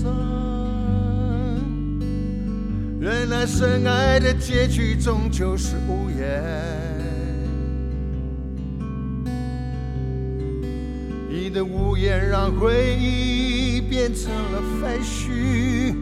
[0.00, 1.58] 生，
[3.00, 6.40] 原来深爱的结局终究是无言。
[11.28, 15.96] 你的无言让回忆变成了废墟，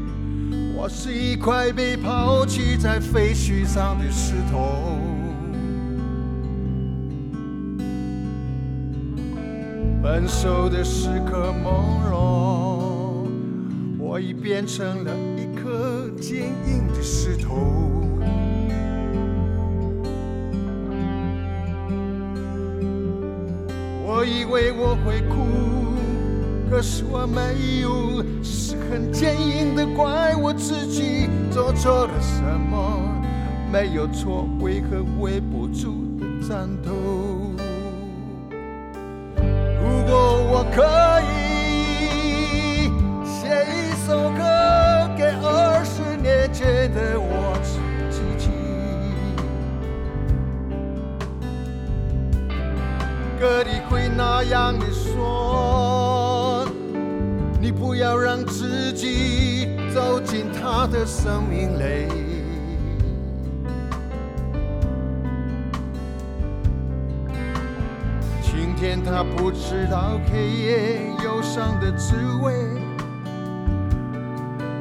[0.77, 4.99] 我是一块被抛弃在废墟上的石头。
[10.03, 12.76] 分手的时刻朦胧，
[14.09, 17.57] 我已变成了一颗坚硬的石头。
[24.07, 25.35] 我以为我会哭，
[26.71, 32.41] 可是我没有，是很坚硬的怪我自己做错了什
[32.71, 33.21] 么，
[33.73, 36.93] 没有错，为何微不足的战斗？
[39.83, 40.15] 如果
[40.49, 41.16] 我可
[53.97, 56.69] 会那样的说：
[57.59, 62.07] 你不要让自己走进他的生命里。
[68.43, 72.53] 晴天他不知道黑夜忧伤的滋味，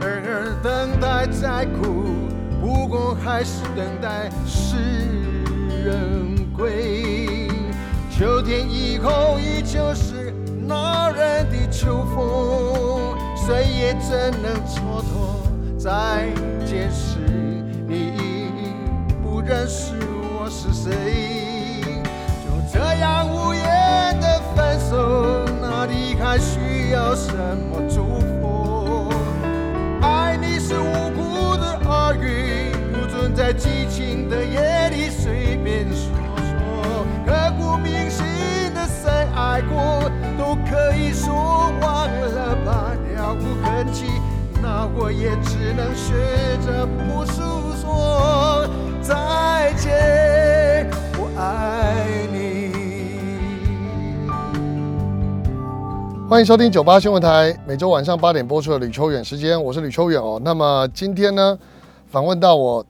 [0.01, 2.03] 而等待再苦，
[2.61, 4.75] 不过还是等待世
[5.85, 7.04] 人归。
[8.17, 10.33] 秋天以后依旧是
[10.65, 16.29] 那人的秋风，谁也怎能蹉跎再
[16.65, 17.19] 见时，
[17.85, 18.47] 你已
[19.21, 19.95] 不认识
[20.39, 20.93] 我是谁。
[22.39, 29.09] 就这样无言的分手，哪里还需要什么祝福？
[30.01, 34.84] 爱你是无辜的耳语，不存在激情的夜
[44.93, 46.13] 我也只能学
[46.65, 47.41] 着不诉
[47.81, 48.67] 说。
[49.01, 52.71] 再见，我爱你。
[56.27, 60.41] 欢迎收听九八新闻台，每周晚上八点播出的吕秋远时间，我是吕秋远哦。
[60.43, 61.57] 那么今天呢，
[62.07, 62.85] 访问到我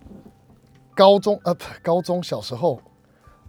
[0.96, 2.80] 高中呃不高中小时候，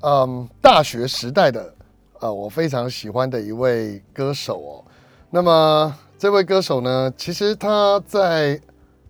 [0.01, 1.73] 嗯大学时代的
[2.21, 4.85] 呃我非常喜欢的一位歌手哦。
[5.31, 8.59] 那么这位歌手呢，其实他在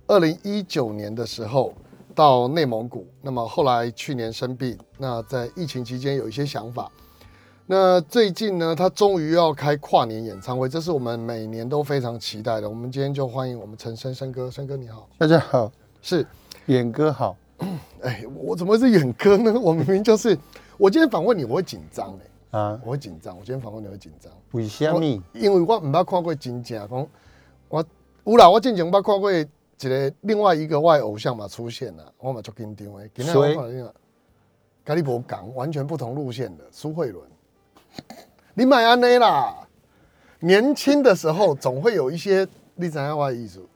[0.08, 1.72] 二零一九年的时候
[2.16, 6.90] 到内蒙古，那么后来去年生病，那在疫情期间有一些想法。
[7.64, 12.68] 那最近呢，他终于要开跨年演唱会，这是我们每年都非常期待的。
[12.68, 15.70] 我们今天就欢迎我们陈升升哥，升哥你好，大家好，
[16.02, 16.26] 是，
[16.66, 17.36] 远哥好。
[18.02, 19.54] 哎，我怎么会是远哥呢？
[19.60, 20.36] 我明明就是，
[20.76, 25.04] 我今天访问你，我会紧张哎，啊，我会紧张，我今天访问你会紧张，为什么？
[25.34, 27.08] 因为我唔捌看过真正讲，
[27.68, 27.84] 我
[28.24, 33.54] 有啦，我之前捌看过一个另外一个我的偶像嘛出现了，我嘛足紧张谁？
[33.54, 33.94] 看到你个，
[34.82, 37.22] 跟你无讲，完全不同路线的苏慧伦。
[38.54, 39.54] 你买安内啦，
[40.40, 43.68] 年轻的时候总会有一些你知影我的艺术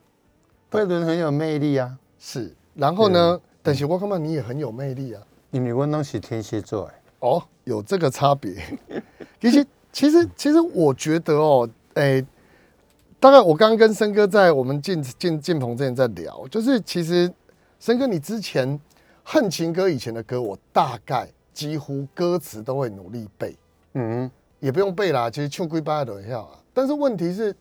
[0.70, 5.22] 慧伦很有魅力啊，是，然后呢，但是我看到你也很有魅力啊。
[5.50, 8.54] 因为我拢是天蝎座的，哦，有这个差别。
[9.40, 12.24] 其实，其实，其实我觉得哦，诶、
[13.18, 17.32] 大概我刚刚跟森哥在我们进进进棚之前在聊，就是其实
[17.78, 18.78] 森哥你之前
[19.22, 23.56] 恨情歌以前的歌，我大概几乎歌词都会努力背，
[23.94, 26.58] 嗯，也不用背啦，其实唱几巴都会晓啊。
[26.72, 27.54] 但是问题是，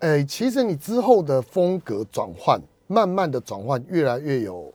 [0.00, 4.72] 哎、其实你之后的风格转换，慢慢的转换，越来越有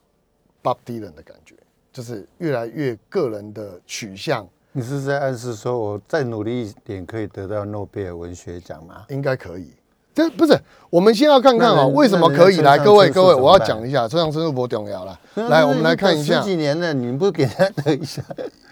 [0.61, 1.54] Bob Dylan 的感觉，
[1.95, 9.05] 就是越来越个人的取向，你是在暗示说我再努力一点可以得到诺贝尔文学奖吗？
[9.07, 9.71] 应该可以。
[10.13, 10.59] 这不是，
[10.89, 12.77] 我们先要看看啊、为什么可以来？
[12.77, 15.17] 各位各位，我要讲一下，村上春树不重要了。
[15.35, 18.21] 来，我们来看一下十，几年了，你不给他等一下？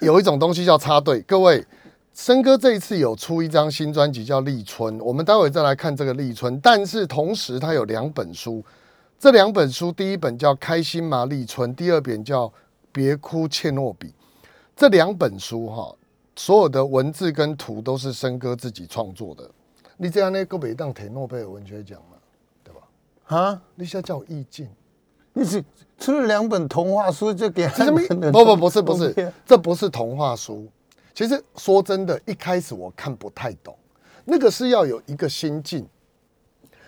[0.02, 1.22] 有一种东西叫插队。
[1.22, 1.66] 各位，
[2.12, 6.54] 森哥这一次有出一张新专辑叫《立春》，我们待会再来看这个《立春》。
[6.62, 8.62] 但是同时，他有两本书，
[9.18, 12.48] 这两本书第一本叫《开心吗立春》，第二本叫
[12.94, 14.08] 《别哭切诺比》。
[14.74, 15.94] 这两本书哈，
[16.38, 19.50] 所有的文字跟图都是森哥自己创作的。
[19.98, 22.18] 你这样呢，够北当提诺贝尔文学奖嘛？
[22.64, 22.82] 对吧？
[23.36, 24.70] 啊，你现在叫我意境。
[25.34, 25.64] 你是
[25.98, 28.32] 出了两本童话书就给什么们？
[28.32, 30.68] 不不不是不是这不是童话书。
[31.14, 33.76] 其实说真的，一开始我看不太懂，
[34.26, 35.88] 那个是要有一个心境。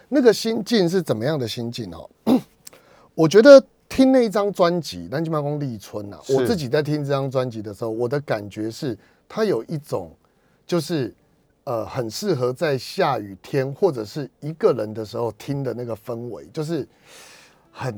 [0.09, 2.09] 那个心境是怎么样的心境哦？
[3.15, 3.63] 我觉得
[3.95, 10.13] 听那一张专辑《南京办公立春》啊，我自己在听这张专辑的时候，我的感觉是，它有一种
[10.67, 11.15] 就是
[11.63, 16.85] 呃，很适合在下雨天或者是一个人的时候听的那个氛围，就是
[17.71, 17.97] 很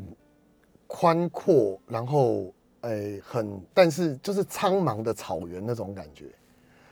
[0.85, 6.25] 宽阔，然后诶、很但是就是苍茫的草原那种感觉。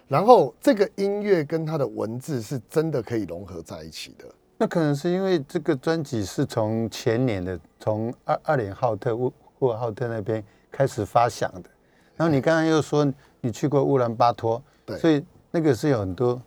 [0.08, 4.26] 然后这个音乐跟它的文字是真的可以融合在一起的。
[4.58, 11.70] 那可能是因为这个专辑是从前年的，从二二连浩特乌呼和浩特那边开始发响的。
[12.16, 13.06] 然后你刚刚又说
[13.42, 16.42] 你去过乌兰巴托，对所以那个是有很多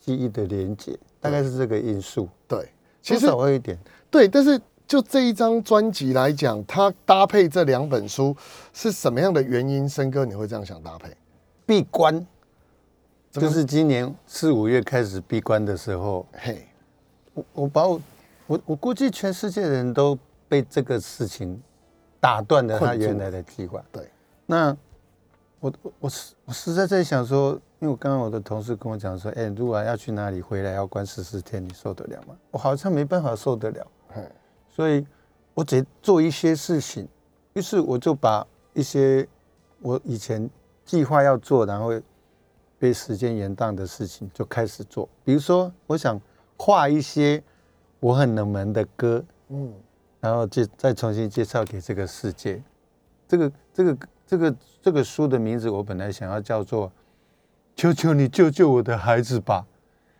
[0.00, 2.28] 记忆的连接，大概是这个因素。
[2.48, 2.68] 对，
[3.00, 3.78] 其其实实会一点，
[4.10, 8.36] 对，但是就这一张专辑来讲，它搭配这两本书
[8.72, 9.88] 是什么样的原因？
[9.88, 11.08] 森哥，你会这样想搭配？
[11.64, 12.26] 闭关
[13.30, 16.66] 就是今年四五月开始闭关的时候，嘿，
[17.34, 18.00] 我我把我
[18.46, 20.18] 我我估计全世界人都
[20.48, 21.60] 被这个事情
[22.20, 23.82] 打断了他原来的计划。
[23.90, 24.10] 对，
[24.46, 24.76] 那
[25.60, 32.36] 我我我实我实在在想说，因为我刚刚我的同事跟我讲说，哎、如果要去哪里回来要关十四天，你受得了吗？
[32.50, 34.22] 我好像没办法受得了，嘿，
[34.68, 35.06] 所以
[35.54, 37.08] 我只做一些事情。
[37.54, 39.26] 于是我就把一些
[39.80, 40.48] 我以前
[40.84, 41.92] 计划要做，然后
[42.78, 45.08] 被时间延宕的事情就开始做。
[45.24, 46.20] 比如说，我想
[46.64, 47.42] 画一些
[47.98, 49.72] 我很冷门的歌，嗯，
[50.20, 52.62] 然后就再重新介绍给这个世界。
[53.26, 56.92] 这个这个这个这个书的名字，我本来想要叫做
[57.74, 59.66] “求求你救救我的孩子吧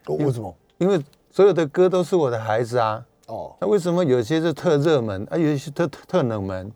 [0.06, 1.00] 哦为什么？”，因为
[1.30, 3.06] 所有的歌都是我的孩子啊。
[3.28, 6.72] 哦，那为什么有些是特热门，啊，有一些特特特冷门？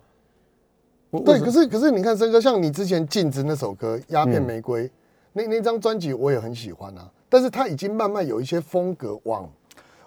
[1.25, 4.87] 对，可是可是你看森哥，像你之前《禁止》那首歌《鸦片嗯玫瑰》
[5.33, 9.51] 那那张专辑我也很喜欢啊，但是它已经慢慢有一些风格往，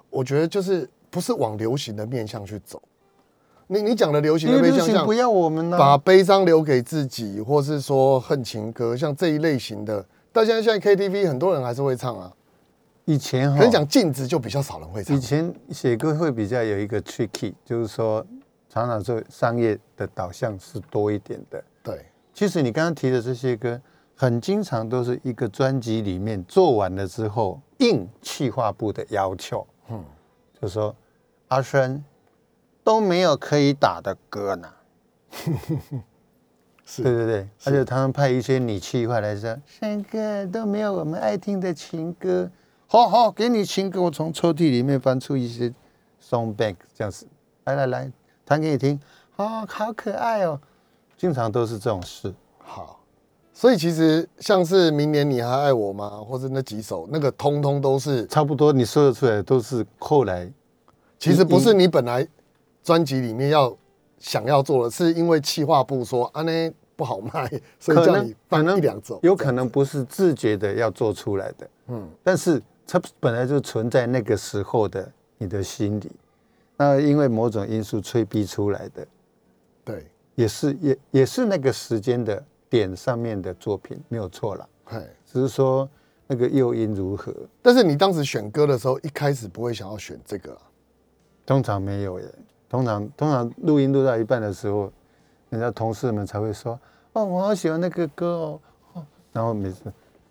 [0.09, 2.81] 我觉得就是不是往流行的面向去走。
[3.67, 12.33] 你你讲的流行的面向不要我们呢、把悲伤留给自己，或是说恨情歌，像这一类型的，但现在现在 KTV 很多人还是会唱啊。
[13.05, 15.19] 以前哈可，是讲镜子就比较少人会唱以。
[15.19, 18.25] 前写歌会比较有一个 tricky，就是说
[18.69, 21.63] 常常做商业的导向是多一点的。
[21.83, 23.79] 对，其实你刚刚提的这些歌，
[24.15, 30.03] 很经常都是一个专辑里面做完了之后，应企划部的要求，嗯，
[30.61, 30.95] 就说
[31.49, 32.03] 阿生
[32.83, 34.73] 都没有可以打的歌呢。
[36.85, 37.03] 是。
[37.03, 42.49] 对对对，而且他们派一些女企划来说，山哥都没有我们爱听的情歌，
[42.87, 45.73] 好好给你情歌，我从抽屉里面翻出一些
[46.21, 47.27] song bank 这样子，
[47.65, 48.11] 来来来，
[48.43, 48.99] 弹给你听，
[49.35, 50.59] 哦，好可爱哦，
[51.15, 52.33] 经常都是这种事。
[52.57, 52.99] 好，
[53.59, 60.49] 所以其实像是明年你还爱我吗，或者那几首，那个通通都是，差不多你说的出来，都是后来。
[61.17, 62.25] 其实不是你本来
[62.81, 63.75] 专辑里面要
[64.17, 76.09] 想要做的，是因为企划部说啊那不好卖，所以叫你放一两首，有可能不是自觉的要做出来的，嗯，但是它本来就存在那个时候的你的心里，
[76.77, 79.05] 那因为某种因素催逼出来的，
[79.83, 85.01] 对，也是也也是那个时间的点上面的作品，没有错啦，嘿。
[85.25, 85.89] 只是说
[86.27, 90.61] 那个诱因如何，但是你当时选歌的时候，一开始不会想要选这个啊，
[91.45, 92.25] 通常没有耶，
[92.69, 94.91] 通常通常录音录到一半的时候，
[95.49, 96.79] 人家同事们才会说，
[97.13, 98.61] 哦，我好喜欢那个歌哦，
[98.93, 99.81] 哦然后每次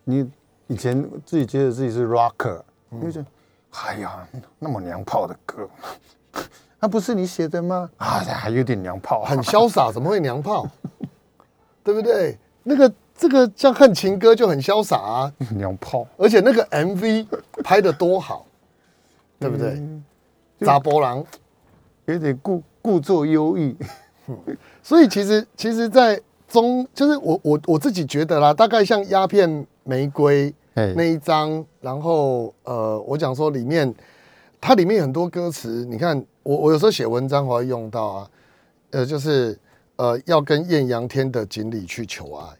[0.04, 0.30] 你
[0.66, 3.24] 以前自己觉得自己是 rocker，你就
[3.70, 4.26] 哎呀，
[4.58, 5.68] 那么娘炮的歌，
[6.80, 7.90] 那、 不是你写的吗？
[7.98, 10.66] 啊，还有点娘炮，很潇洒，怎么会娘炮？
[11.88, 12.36] 对不对？
[12.64, 17.26] 那个这个像恨情歌就很潇洒啊， 娘炮，而且那个 MV
[17.64, 18.44] 拍的多好，
[19.40, 19.70] 对不对？
[19.70, 20.04] 嗯
[20.60, 21.24] 扎波郎。
[22.04, 23.74] 有点故故作忧郁。
[24.82, 33.94] 所以其实其实，在中就是我我我自己觉得啦，大概像鸦片玫瑰哎那一张，然后呃，我讲说里面
[34.60, 38.30] 它里面有很多歌词，你看我我有时候写文章我会用到啊，
[38.90, 39.58] 呃，就是
[39.98, 42.56] 呃要跟艳阳天的锦鲤去求爱，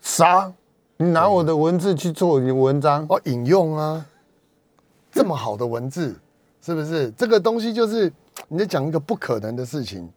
[0.00, 0.52] 啥？
[0.98, 3.06] 你拿我的文字去做你的文章？
[3.10, 4.04] 哦，引用啊，
[5.12, 6.16] 这么好的文字，
[6.62, 7.10] 是不是？
[7.10, 8.10] 这个东西就是
[8.48, 10.10] 你在讲一个不可能的事情，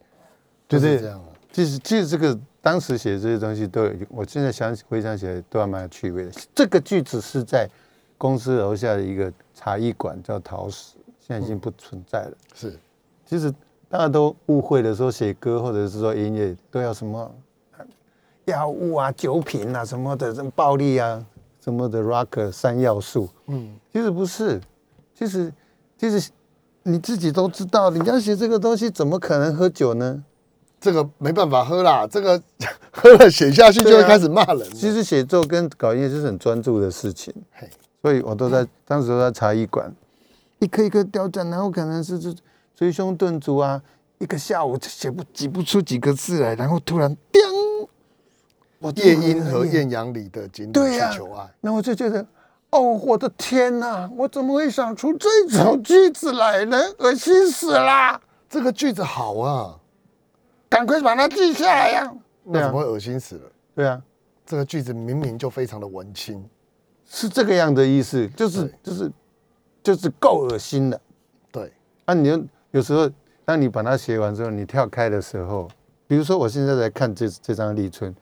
[0.70, 1.28] 就是这样啊。
[1.52, 6.32] 其实，其实这个当时写的这些东西都有，我现在想起回想起来都还蛮有趣味的。
[6.56, 7.68] 这个句子是在
[8.18, 12.38] 公司楼下的一个茶艺馆，叫陶石，现在已经不存在了。
[12.56, 12.80] 是
[13.26, 13.54] 其实
[13.90, 17.30] 大家都误会了，说写歌或者是说音乐都要什么
[18.46, 21.26] 药物啊、酒品啊什么的，什么暴力啊
[21.60, 23.28] 什么的 rock 三要素。
[23.48, 24.62] 嗯，其实不是，
[25.16, 25.52] 其实
[25.98, 26.30] 其实
[26.84, 30.24] 你自己都知道，你要写这个东西，怎么可能喝酒呢？
[30.80, 32.42] 这个没办法喝啦，这个
[32.94, 34.66] 喝了写下去就会开始骂人了。
[34.68, 37.34] 其实写作跟搞音乐是很专注的事情，
[38.02, 39.94] 所以我都在当时都在茶艺馆，
[40.60, 42.34] 一颗一颗雕钻，然后可能是是
[42.80, 43.82] 捶胸顿足啊，
[44.20, 47.42] 一个下午就写不挤不出几个字来，然后突然叮，
[48.80, 52.26] 我夜莺和艳阳里的锦鲤去求爱，那我就觉得，
[52.70, 56.78] 哦，我的天哪，我怎么会想出这种句子来呢？
[57.00, 58.22] 恶心死啦！
[58.50, 59.78] 这个句子好啊，
[60.70, 63.52] 赶快把它记下来呀、那怎么会恶心死了？
[63.76, 64.02] 对啊，
[64.46, 66.42] 这个句子明明就非常的文青，
[67.06, 69.12] 是这个样的意思，就是就是
[69.84, 71.02] 就是够恶心的。
[71.52, 71.74] 对，
[72.06, 73.10] 啊，你有有时候，
[73.46, 75.68] 当你把它写完之后，你跳开的时候，
[76.08, 78.16] 比如说我现在在看这这张立春，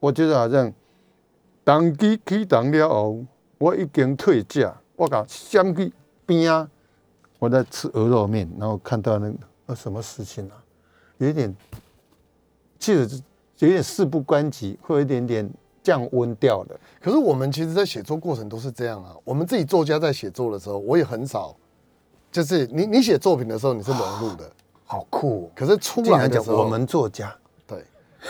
[0.00, 0.72] 我觉得好像
[1.62, 3.24] 当机启动了后，
[3.58, 5.92] 我已经退价，我搞相去
[6.26, 6.68] 边啊，
[7.38, 9.36] 我在吃鹅肉面，然后看到那个
[9.66, 10.56] 呃什么事情啊，
[11.18, 11.54] 有点，
[12.78, 13.22] 其实是
[13.58, 15.48] 有点事不关己，会有一点点
[15.82, 16.78] 降温掉的。
[17.00, 19.14] 可是我们其实，在写作过程都是这样啊。
[19.22, 21.54] 我们自己作家在写作的时候，我也很少，
[22.34, 24.50] 就是你你写作品的时候你是融入的，
[24.84, 25.50] 好酷、哦！
[25.54, 27.32] 可是出来的时候，讲我们作家，
[27.64, 27.78] 对，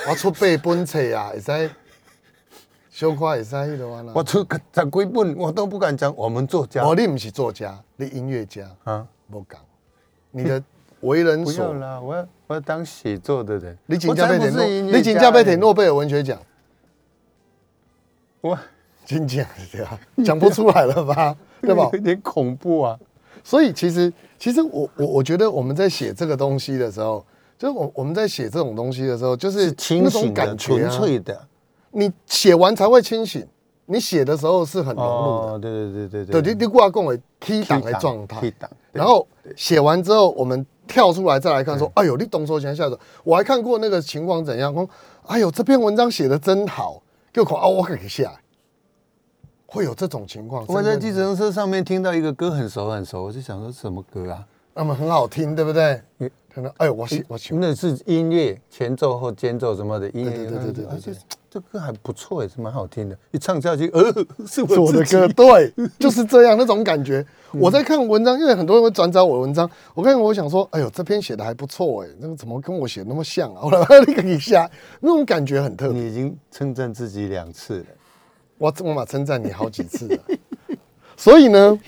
[0.07, 1.71] 我出八本册啊， 会使
[2.91, 4.05] 小可会使迄个啊。
[4.15, 9.07] 我出个十几本，我都不敢讲我们作家哦，你不是作家，你音乐家，啊！
[9.31, 9.59] 不讲，
[10.33, 10.63] 你的
[11.01, 13.79] 为人不要所，啦，我要我要当写作的人。
[13.87, 16.39] 你请我才不加被提诺，是音乐你请加被家欸提诺贝尔文学奖，
[18.43, 18.59] 我
[19.07, 19.99] 金奖对吧？
[20.23, 21.35] 讲不出来了吧？
[21.63, 21.99] 对吧有？
[22.01, 22.99] 点恐怖啊！
[23.45, 27.25] 所以其实，其实我我我觉得我们在写这个东西的时候，
[27.59, 31.47] 就是我我们在写这种东西的时候，就是是清醒的、感觉、纯啊，粹的。
[31.93, 33.47] 你写完才会清醒，
[33.87, 35.53] 你写的时候是很融入的。
[35.53, 39.25] 哦，对对对对对，对，你你过来跟我 key 档的状态 key 档，然后
[39.55, 44.89] 写完之后，我们跳出来再来看，说，哎呦，你动手前下手，我还看过那个情况怎样，说，
[45.27, 47.01] 哎呦，这篇文章写的真好，
[47.33, 48.41] 就看啊，我给下来，
[49.75, 50.64] 会有这种情况。
[50.69, 54.47] 我在计程车上面听到一个歌很熟很熟，我就想说什么歌啊？
[54.73, 56.31] 那么很好听，对不对嗯？
[56.54, 61.12] 看到，哎呦，我喜我喜欢，那是音乐前奏或间奏什么的音乐，对对对而且
[61.50, 63.19] 这歌还不错也是蛮好听的。
[63.33, 64.02] 一唱下去，呃，
[64.47, 67.26] 是我的歌， 对，就是这样那种感觉。
[67.52, 73.62] 我在看文章，因为很多人会转载我的文章，我看我想说，哎呦，这篇写的还不错哎，那个怎么跟我写的那么像啊？
[73.66, 76.00] 我来那个一下，那种感觉很特别。
[76.00, 77.87] 你已经称赞自己两次了。
[78.59, 80.19] 我我嘛称赞你好几次了。
[81.17, 81.79] 所以呢，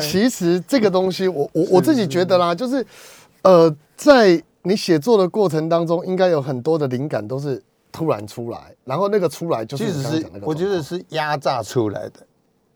[0.00, 2.84] 其实这个东西，我我我自己觉得啦，就是
[3.42, 12.26] 呃，在你写作的过程当中，应该有很多的灵感都是突然出来，然后那个出来就是其实是我觉得是压榨出来的。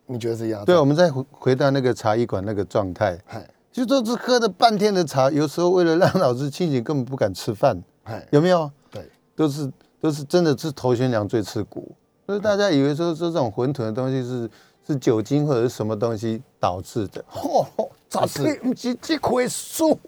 [0.06, 0.66] 你觉得是一样的？
[0.66, 8.68] 对，我们再回回到那个茶艺馆那个状态，嗨就都是喝了半天的茶，有时候为了让脑子清醒，根本不敢吃饭，嗨，有没有？
[8.90, 9.70] 对，都是
[10.00, 11.92] 都是真的是头悬梁坠刺股，
[12.30, 14.48] 所以大家以为说说这种混沌的东西是
[14.86, 17.20] 是酒精或者是什么东西导致的。
[17.28, 19.98] 嚯、哦，咋是是不是这棵树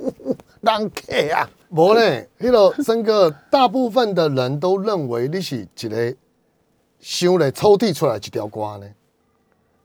[0.61, 1.50] 人客啊？
[1.71, 2.00] 无呢，
[2.38, 6.14] 迄个森哥，大部分的人都认为你是一个
[7.00, 8.87] 想咧抽屉出来一条瓜呢，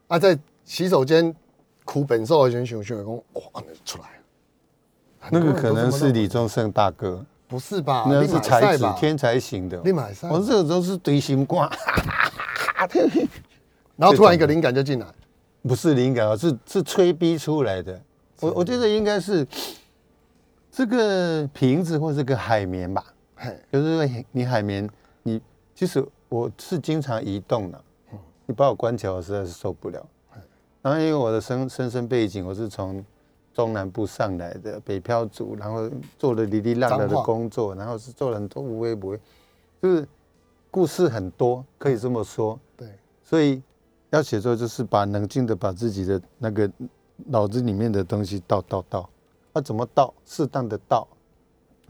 [0.07, 1.35] 啊，在洗手间
[1.85, 5.31] 哭本寿的时候想想讲，哇，出来了。
[5.31, 8.05] 那个可能是李宗盛大哥，不是吧？
[8.07, 8.85] 那是才子？
[8.97, 9.81] 天才型的。
[9.85, 11.71] 你马赛我这个都是堆心瓜，
[13.95, 15.05] 然后突然一个灵感就进来，
[15.63, 17.99] 不是灵感啊，是是吹逼出来的。
[18.41, 19.47] 我我觉得应该是
[20.71, 23.03] 这个瓶子或这个海绵吧，
[23.71, 24.87] 就是说你海绵，
[25.23, 25.41] 你
[25.73, 27.81] 其实我是经常移动的，
[28.45, 30.05] 你把我关起来，我实在是受不了。
[30.81, 33.03] 然后因为我的身身身背景，我是从
[33.57, 39.19] 中南部上来的北漂族，然后做了哩哩浪浪的工作，然后是做了很多无微不微，
[39.81, 40.07] 就是
[40.69, 42.59] 故事很多，可以这么说。
[42.77, 42.87] 对，
[43.23, 43.59] 所以
[44.11, 46.71] 要写作就是把冷静的把自己的那个
[47.25, 49.09] 脑子里面的东西倒倒倒，
[49.53, 50.13] 要怎么倒？
[50.23, 51.07] 适当的倒，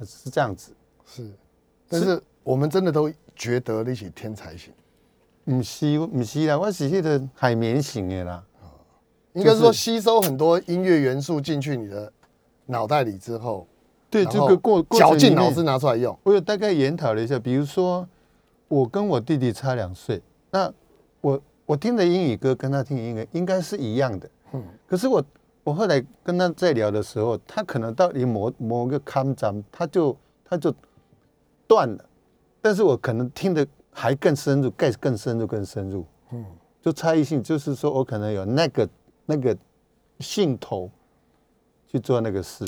[0.05, 0.71] 是这样子。
[1.05, 1.29] 是，
[1.89, 4.73] 但是我们真的都觉得你是天才型，
[5.43, 8.41] 不是，不是啦，我是那个海绵型的啦。
[9.37, 12.11] 应该是说吸收很多音乐元素进去你的
[12.65, 13.67] 脑袋里之后，
[14.09, 16.17] 对，这个过过绞尽脑汁拿出来用。
[16.23, 18.07] 我有大概研讨了一下，比如说
[18.67, 20.71] 我跟我弟弟差两岁，那
[21.21, 25.23] 我我听的英语歌跟他听的英语歌应该是一样的，嗯可是我
[25.63, 30.73] 我后来跟他在聊的时候，他可能到你某某个康章，他就他就
[31.67, 32.05] 断了，
[32.61, 36.45] 但是我可能听的还更深入，更更深入，更深入，嗯，
[36.81, 38.87] 就差异性，就是说我可能有那个
[39.27, 39.55] 那个
[40.19, 40.89] 兴头
[41.87, 42.65] 去做那个事，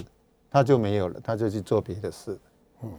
[0.51, 2.37] 他就没有了，他就去做别的事。
[2.83, 2.91] 嗯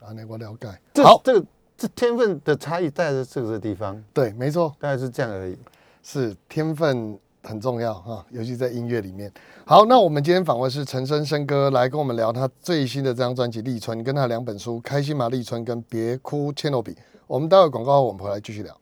[0.00, 0.66] 啊，那我了解。
[0.94, 5.58] 这好，这个这天分的差异在这这个地方，对，没错，大概是这样而已。
[6.02, 9.30] 是天分很重要哈，尤其在音乐里面。
[9.66, 16.92] 好，那我们今天访问是陈升生哥来跟我们聊他最新的这张专辑《立春》，跟他两本书《开心麻立春》跟《别哭切诺比》。
[17.26, 18.79] 我们待会广告后，我们回来继续聊。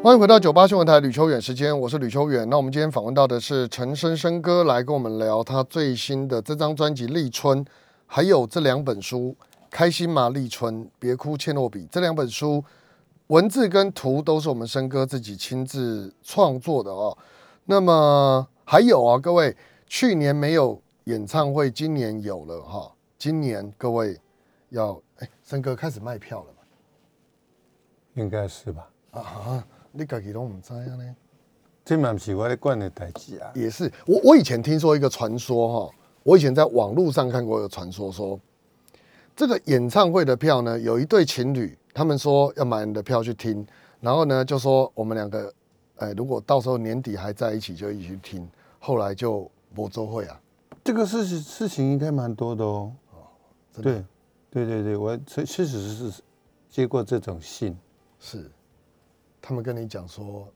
[0.00, 2.48] 欢迎回到九八新闻台吕秋远时间，我是吕秋远。
[2.48, 7.64] 那我们今天访问到的是陈升生哥，来跟我们聊他最新的这张专辑《立春》，
[8.06, 9.34] 还有这两本书
[9.68, 12.62] 《开心吗立春》《别哭切诺比》这两本书，
[13.26, 17.18] 文字跟图都是我们生哥自己亲自创作的哦。
[17.64, 19.54] 那么还有啊，各位，
[19.88, 22.92] 去年没有演唱会，今年有了哈。
[23.18, 24.16] 今年各位
[24.68, 26.62] 要哎，生哥开始卖票了嘛？
[28.14, 28.88] 应该是吧？
[29.10, 31.16] 啊，你自己都唔知啊呢？
[31.84, 33.50] 这嘛不是我在管的代志啊。
[33.54, 38.38] 也是，我我以前听说一个传说哈，我以前在网络上看过一个传说说，
[39.34, 43.66] 这个演唱会的票呢，有一对情侣，他们说要买你的票去听，
[44.00, 45.52] 然后呢就说我们两个，
[45.96, 48.48] 哎，如果到时候年底还在一起，就一起去听，
[48.78, 50.38] 后来就博周会啊，
[50.84, 52.92] 这个事情事情应该蛮多的哦。
[53.72, 54.04] 真的
[54.50, 56.22] 对，对对对，我确确实是
[56.68, 57.76] 接过这种信。
[58.20, 58.50] 是，
[59.48, 60.46] 他们跟你讲说，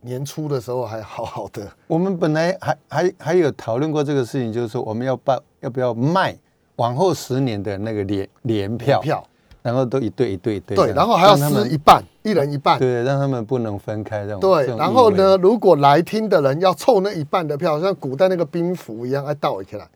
[0.00, 6.38] 年初的时候还好好的，我们本来还还还有讨论过这个事情，就是说我们要办要不要卖
[6.76, 9.26] 往后十年的那个联联票，票
[9.60, 14.38] 然后都一对一对一对然后还要撕一半，一人一半，对，让他们不能分开这样。
[14.38, 15.36] 对然后呢，？
[15.38, 19.88] 如果来听的人要凑那一半的票，像古代那个兵符一样，哎，倒起来，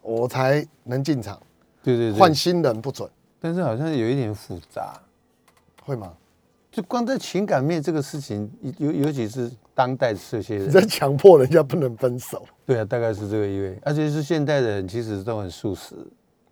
[0.00, 1.36] 我才能进场。
[1.82, 3.10] 对对对，换新人不准，
[3.40, 4.94] 但是好像有一点复杂，
[5.84, 6.12] 会吗？
[6.74, 12.44] 就光在情感面这个事情，尤尤其是当代这些人在人，强迫人家不能分手。
[12.66, 13.78] 对啊，大概是这个意味。
[13.84, 15.94] 而且是现代的人，其实都很素食，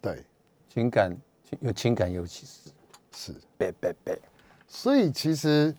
[0.00, 0.24] 对，
[0.72, 1.12] 情感
[1.58, 2.70] 有情感，尤其是
[3.12, 3.34] 是。
[3.58, 4.16] 别别别，
[4.68, 5.74] 所以其实，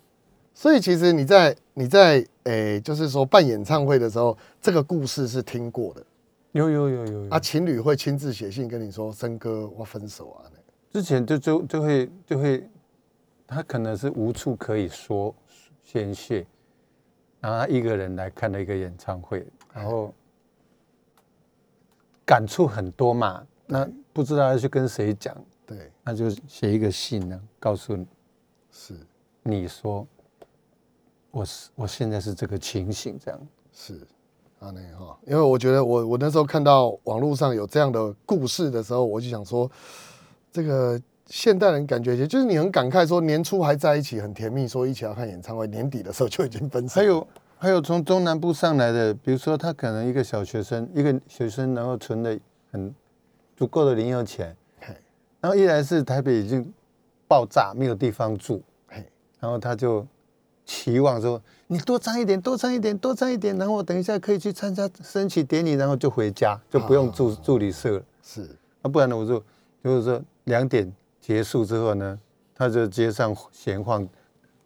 [0.53, 6.03] 所以其实你在你在诶、就是说办演唱会的时候，这个故事是听过的
[6.51, 10.51] 有有有有有啊，情侣会亲自写信跟你说：“森哥，我分手啊。
[10.91, 12.69] 之前就就就会就会，
[13.53, 15.33] 他可能是无处可以说
[15.83, 16.45] 宣泄，
[17.39, 20.13] 然后他一个人来看了一个演唱会，然后
[22.25, 25.35] 感触很多嘛，那不知道要去跟谁讲，”
[25.65, 28.07] 对，那就写一个信呢，告诉你
[28.71, 28.95] 是。
[29.45, 30.07] 你说，
[31.29, 33.95] 我是我现在是这个情形这样，是
[34.59, 39.69] 啊，那哈，因为我觉得我我那时候看到网络上有这样的故事的时候，我就想说，
[40.49, 46.95] 这个现代人感觉就是你很感慨说年初还在一起很甜蜜，说一起要看演唱会，年底的时候就已经分手。
[46.95, 52.37] 还有还有从中南部上来的，比如说他可能一个小学生，一个学生，然后存了
[52.71, 52.93] 很
[53.55, 54.55] 足够的零用钱，
[55.39, 56.73] 然后一来是台北已经
[57.27, 58.61] 爆炸，没有地方住，
[59.39, 60.05] 然后他就
[60.65, 68.03] 期望说你多赚一点，多赚一点，多赚一点，然后我等一下可以去参加升旗典礼，然后就回家，就不用住住旅社了。
[68.21, 68.49] 是
[68.81, 69.43] 啊，不然呢，我就
[69.83, 72.19] 就是说两点结束之后呢，
[72.53, 74.05] 他就街上闲晃，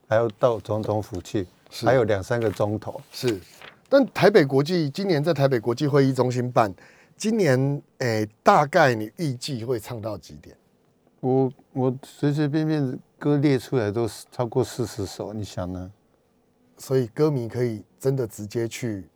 [0.08, 3.00] 还要到总统府去，是还有两三个钟头。
[3.12, 3.40] 是，
[3.88, 6.74] 但台北国际今年在台北国际会议中心办，
[7.16, 10.58] 今年诶、大概你预计会唱到几点？
[11.20, 15.92] 我我随随便便歌列出来都是超过四十首，你想呢？
[16.80, 19.08] 所以歌迷可以真的直接去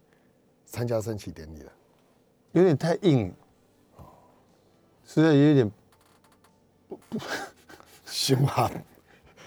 [0.68, 1.72] 参加升旗典礼了。
[2.52, 3.34] 有点太硬，
[5.04, 5.72] 实在有点
[8.06, 8.70] 凶啊，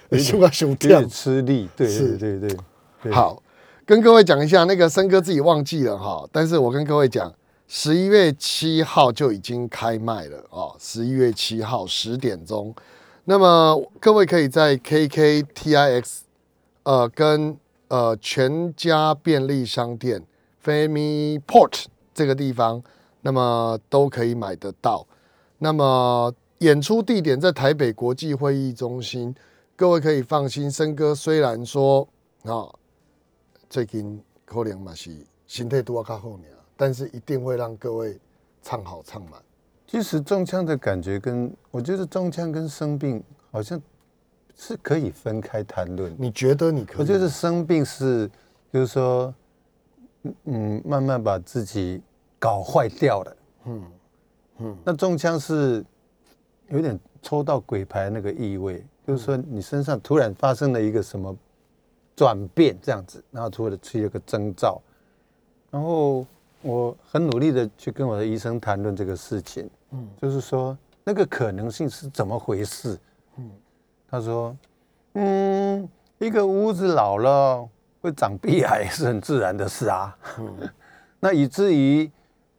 [0.09, 1.05] 你凶啊凶跳。
[1.05, 1.69] 吃力。
[1.77, 3.13] 对是对对。
[3.13, 3.43] 好，
[3.85, 7.33] 跟各位讲一下，那个森哥自己忘记了哈，但是我跟各位讲，
[7.69, 12.75] 十一月七号就已经开卖了哦，十一月七号十点钟。
[13.25, 16.05] 那么各位可以在 KKTIX
[16.83, 17.57] 呃跟
[17.89, 20.23] 呃全家便利商店
[20.63, 22.83] Family Port 这个地方，
[23.23, 25.07] 那么都可以买得到。
[25.59, 29.35] 那么演出地点在台北国际会议中心，
[29.77, 32.07] 各位可以放心，森哥虽然说
[32.45, 32.69] 啊、
[33.69, 35.11] 最近可能嘛是
[35.47, 36.45] 心态都要较好呢，
[36.77, 38.19] 但是一定会让各位
[38.63, 39.33] 唱好唱满。
[39.87, 43.81] 其实中枪的感觉跟我觉得中枪跟生病好像
[44.57, 46.15] 是可以分开谈论。
[46.19, 46.97] 你觉得你可以？
[47.01, 48.31] 我觉得生病是，
[48.73, 49.35] 就是说，
[50.45, 52.01] 嗯，慢慢把自己
[52.39, 53.37] 搞坏掉了。
[53.67, 53.85] 嗯
[54.59, 54.77] 嗯。
[54.85, 55.85] 那中枪是
[56.69, 61.37] 有点抽到鬼牌那个意味，就是说你身上突然发生了一个什么
[62.17, 64.81] 转变这样子，然后突然出了个征兆，
[65.71, 66.27] 然后
[66.63, 72.99] 我很努力的去跟我的医生谈论这个事情，嗯，就是说那个可能性是怎么回事？
[73.37, 73.51] 嗯，
[74.11, 74.57] 他说，
[75.15, 77.69] 嗯，一个屋子老了
[78.01, 80.17] 会长鼻癌是很自然的事啊，
[81.21, 82.11] 那以至于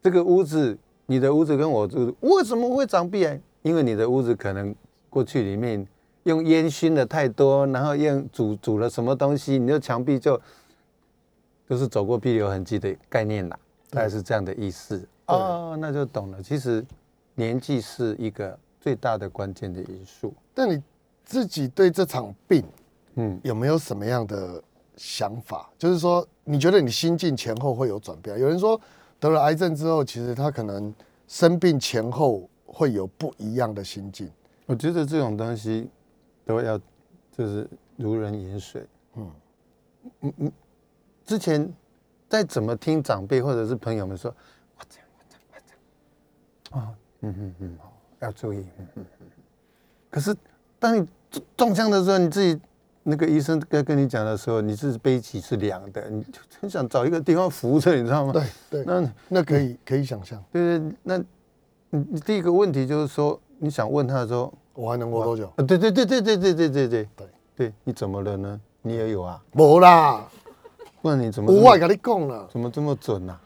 [0.01, 3.41] 这个屋子，你的屋子跟我住为什么会长鼻癌？
[3.65, 4.73] 因为你的屋子可能
[5.09, 5.83] 过去里面
[6.25, 10.39] 用烟熏的太多，然后用煮煮了什么东西，你的墙壁就
[11.67, 13.57] 就是走过必留痕迹的概念啦，
[13.89, 16.43] 大概是这样的意思哦，那就懂了。
[16.43, 16.85] 其实
[17.33, 20.31] 年纪是一个最大的关键的因素。
[20.53, 20.79] 但你
[21.23, 22.63] 自己对这场病
[23.15, 24.61] 嗯，有没有什么样的
[24.95, 25.67] 想法？
[25.75, 28.39] 就是说，你觉得你心境前后会有转变？
[28.39, 28.79] 有人说
[29.19, 30.93] 得了癌症之后，其实他可能
[31.27, 34.29] 生病前后会有不一样的心境。
[34.65, 35.89] 我觉得这种东西
[36.43, 36.77] 都要
[37.31, 38.85] 就是如人饮水。
[39.15, 39.31] 嗯
[40.19, 40.51] 嗯嗯，
[41.25, 41.71] 之前
[42.27, 44.29] 再怎么听长辈或者是朋友们说，
[44.77, 47.77] 我这样我这样我这样，啊，嗯嗯嗯，
[48.19, 49.27] 要注意，嗯嗯嗯。
[50.09, 50.35] 可是
[50.77, 52.59] 当你中中枪的时候，你自己
[53.03, 58.33] 那个医生跟跟你讲的时候，你是背脊是凉的，你就很想找一个地方扶着，你知道吗？
[58.33, 61.23] 对对，那那可以可以想象，对对，那
[61.95, 65.45] 你你第一个问题就是说，你想问他说，我还能活多久？
[65.55, 68.59] 啊，对对对对对对对对对对对，你怎么了呢？
[68.81, 69.41] 你也有啊？
[69.53, 70.27] 没啦，
[71.01, 73.39] 不然你怎么我跟你讲了，怎么这么准啊？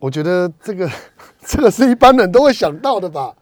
[0.00, 0.90] 我觉得这个
[1.46, 3.32] 这个是一般人都会想到的吧？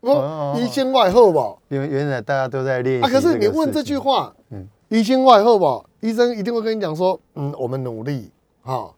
[0.00, 1.54] 哦我一心外后吧。
[1.68, 8.90] 因为原来大家都在练习啊，可是你问，这句话，嗯嗯，一心外后吧，医生一定会跟你讲说，嗯，我们努力，哈，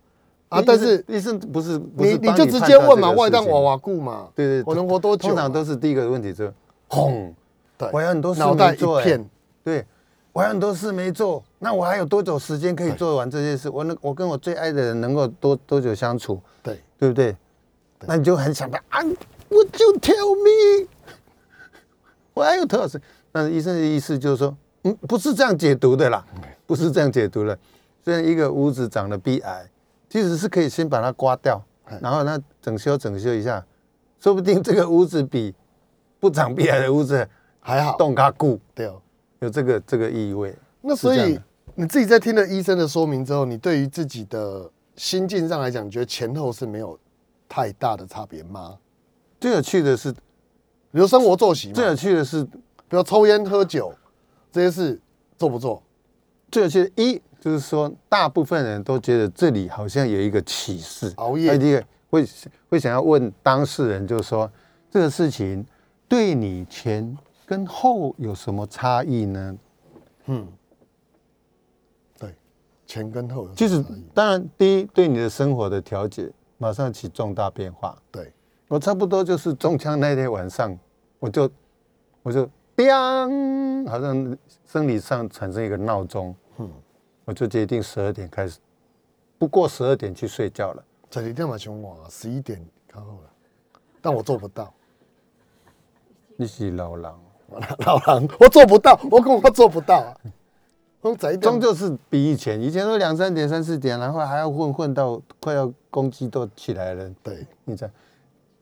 [0.53, 5.37] 啊，但是医生不是不是你你就直接问嘛，外当娃娃顾嘛，对对，我能活多久通？
[5.37, 6.53] 常都是第一个问题就是
[6.89, 7.35] 轰，
[7.79, 9.31] 对，我有很多事没做片，
[9.65, 9.87] 对，
[10.33, 13.71] 我有很多事没做，那我还有多久时间可以做完这些事？
[13.71, 16.39] 我能我跟我最爱的人能够多多久相处？
[16.63, 17.35] 对，对不对？
[18.01, 19.01] 那你就很想办啊，
[19.49, 20.87] 我就 tell me，
[22.35, 23.01] 我还有多少时？
[23.33, 26.23] 但是医生的意思就是说，嗯，不是这样解读的啦，
[26.67, 27.59] 不是这样解读的。
[28.05, 29.65] 虽然一个屋子长了鼻癌，
[30.13, 31.59] 其实是可以先把它刮掉，
[32.03, 33.65] 然后呢整修整修一下，
[34.21, 35.55] 说不定这个屋子比
[36.21, 37.27] 不长鼻癌的屋子
[37.61, 39.01] 还好，动嘎固，对哦。
[39.39, 40.55] 有这个这个意味。
[40.83, 41.41] 那所以
[41.75, 46.99] 你自己在听了医生的说明之后，你对于自己的心境上来讲，你觉得前后是没有
[47.49, 48.77] 太大的差别吗？
[49.41, 50.19] 最有趣的是，比
[50.91, 52.51] 如生活作息，最有趣的是，比
[52.91, 53.91] 如抽烟、喝酒
[54.51, 55.01] 这些事
[55.39, 55.83] 做不做？
[56.51, 61.13] 最有趣的一就是说，大部分人都觉得这里好像有一个启示。
[61.17, 62.25] 熬夜第一个会
[62.69, 64.49] 会想要问当事人，就是说
[64.89, 65.67] 这个事情
[66.07, 69.59] 对你前跟后有什么差异呢？
[70.27, 70.47] 嗯
[72.17, 72.33] 对，
[72.87, 78.01] 前跟后有其实什么差异当然，第一对你的生活的调节马上起重大变化。
[78.13, 78.33] 对，
[78.69, 80.79] 我差不多就是中枪那天晚上，
[81.19, 81.51] 我就
[82.23, 86.71] 我就 biang，好像生理上产生一个闹钟，嗯，
[87.25, 88.59] 我就决定十二点开始，
[89.39, 90.85] 不过十二点去睡觉了。
[91.11, 93.31] 十二点嘛上晚，十一点刚好了，
[94.01, 94.73] 但我做不到。
[96.37, 97.21] 你是老狼，
[97.87, 100.17] 老狼，我做不到，我恐我做不到啊。
[101.03, 107.11] 我早一点终究是比以前，以前都两三点、三四点，然后还要混混到快要公鸡都起来了。
[107.23, 107.95] 对，你这样，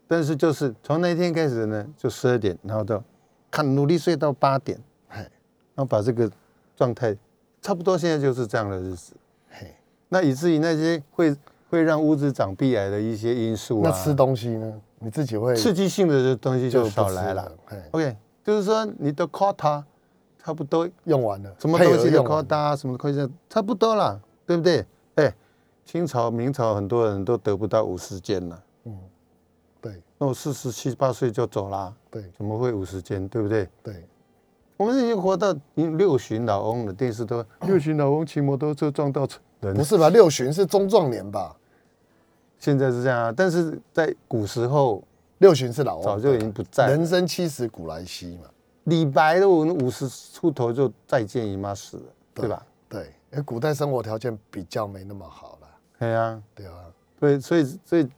[0.08, 3.02] 但是就是从那天开始呢，就十二点，然后到
[3.50, 6.30] 看努力睡到八点，嘿，然后把这个
[6.74, 7.14] 状态，
[7.62, 9.14] 差不多现在就是这样的日子。
[9.50, 9.74] 嘿，
[10.08, 11.36] 那以至于那些会
[11.68, 14.80] 会让屋子长壁癌的一些因素啊，那吃东西呢？
[14.98, 17.50] 你自己会刺激性的东西就少来了。。
[17.92, 19.82] OK，就是说你的 quota
[20.38, 24.84] 差不多，用完了，什么东西的 quota 什么的 quota 差不多了，对不对？
[25.14, 25.34] 哎，
[25.84, 28.62] 清朝、明朝很多人都得不到五十间了。
[28.84, 28.98] 嗯
[29.82, 33.26] 对那我四十七八岁就走啦，对怎么会五十间？
[33.26, 33.66] 对不对？
[33.82, 34.06] 对，
[34.80, 39.28] 我们已经活到六旬老翁了，电视都六旬老翁骑摩托车撞到
[39.60, 40.08] 人不，是吧？
[40.08, 41.54] 六旬是中壮年吧？
[42.58, 43.34] 现在是这样啊。
[43.36, 45.04] 但是在古时候
[45.36, 48.48] 六旬是老翁，早就已经不在了人生七十古来稀嘛。
[48.84, 52.66] 李白都五十出头就再见姨妈死了，对吧？
[52.88, 56.72] 对，因为古代生活条件比较没那么好了，对啊，对啊。
[57.20, 58.08] 对，所以所以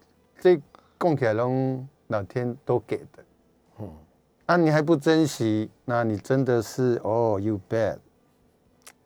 [0.40, 0.62] 这
[0.96, 3.24] 供起来拢老天都给的，嗯，
[4.46, 7.96] 啊，你还不珍惜，那你真的是哦，you bad。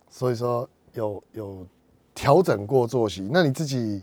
[0.09, 1.67] 所以说有有
[2.15, 3.29] 调整过作息。
[3.31, 4.03] 那你自己，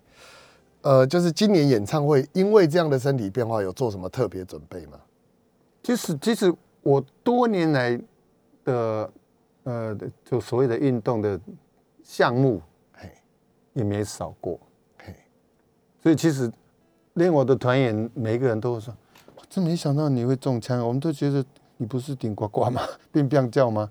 [0.81, 4.99] 呃，就是今年演唱会，因为这样的身体变化，有做什么特别准备吗？
[5.81, 7.99] 其实，其实我多年来
[8.63, 9.11] 的
[9.63, 11.39] 呃，就所谓的运动的
[12.03, 12.61] 项目
[12.93, 13.11] 嘿，
[13.73, 14.59] 也没少过，
[14.99, 15.13] 嘿，
[16.01, 16.51] 所以其实
[17.15, 19.02] 连我的团员每一个人都会说：“我
[19.53, 21.45] 真没想到你会中枪。”我们都觉得
[21.77, 22.81] 你不是顶呱呱吗？
[23.11, 23.87] 并不叫吗？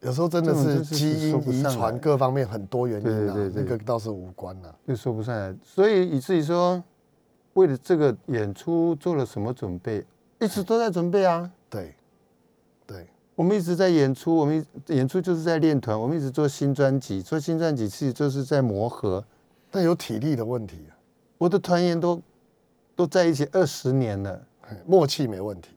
[0.00, 4.74] 有时候真的是基因、遗传各方面很多原因啊，对对对那个倒是无关啊。
[4.88, 6.82] 就说不上来，所以以至于说，
[7.52, 10.04] 为了这个演出做了什么准备，
[10.40, 11.48] 一直都在准备啊。
[11.68, 11.94] 对，
[12.86, 19.22] 对，我们一直在演出，我们一演出就是在练团，我们一直做新专辑，做新专辑其实就是在磨合。
[19.70, 20.92] 但有体力的问题啊，
[21.38, 22.20] 我的团员都
[22.96, 24.42] 都在一起二十年了，嘿
[24.86, 25.70] 默契没问题。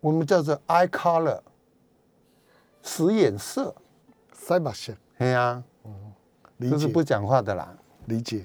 [0.00, 1.40] 我们叫做 eye color，
[2.82, 3.74] 使眼色。
[4.32, 5.60] 塞马线，哎呀、
[6.58, 7.74] 理解这是不讲话的啦。
[8.04, 8.44] 理解。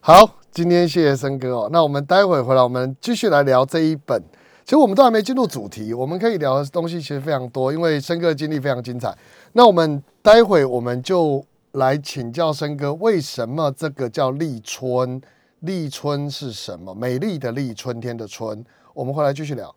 [0.00, 1.68] 好，今天谢谢森哥哦。
[1.72, 4.22] 那我们待会回来，我们继续来聊这一本。
[4.64, 9.12] 其实我们都还没进入主题，我们可以聊的东西其实非常多，因为森哥的经历非常精彩。
[9.54, 15.20] 那我们待会我们就来请教森哥，为什么这个叫立春？
[15.62, 16.92] 立春是什么？
[16.92, 18.64] 美丽的立，春天的春。
[18.92, 19.72] 我们回来继续聊。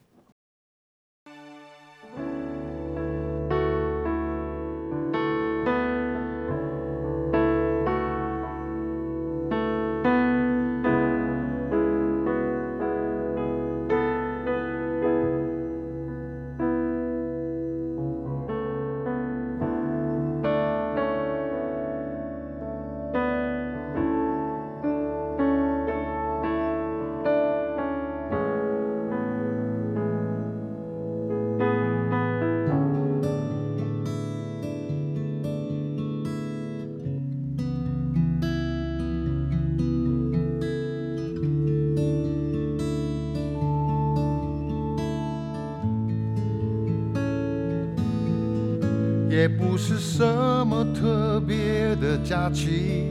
[49.35, 50.23] 也不是什
[50.65, 53.09] 么特别的假期，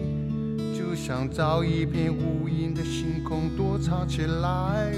[0.75, 4.91] 就像找一片无垠的星空躲藏起来。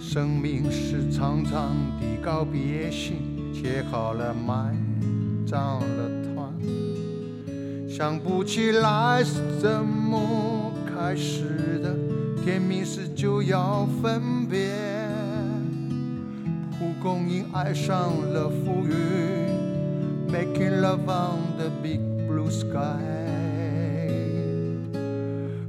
[0.00, 3.18] 生命是长长的告别信，
[3.52, 4.74] 写好了埋
[5.46, 6.50] 葬了团，
[7.86, 11.94] 想不起来是怎么开始的，
[12.42, 14.70] 天明时就要分别。
[16.78, 19.45] 蒲公英爱上了浮云。
[20.36, 23.00] Making love on the big blue sky。